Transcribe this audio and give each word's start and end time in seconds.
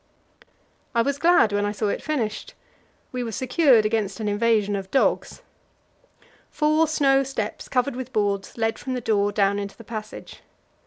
I 0.95 1.03
was 1.03 1.19
glad 1.19 1.53
when 1.53 1.63
I 1.63 1.71
saw 1.71 1.89
it 1.89 2.01
finished; 2.01 2.55
we 3.11 3.23
were 3.23 3.31
secured 3.31 3.85
against 3.85 4.19
an 4.19 4.27
invasion 4.27 4.75
of 4.75 4.89
dogs. 4.89 5.43
Four 6.49 6.87
snow 6.87 7.21
steps 7.21 7.69
covered 7.69 7.95
with 7.95 8.11
boards 8.11 8.57
led 8.57 8.79
from 8.79 8.95
the 8.95 8.99
door 9.01 9.31
down 9.31 9.59
into 9.59 9.77
the 9.77 9.83
passage. 9.83 10.41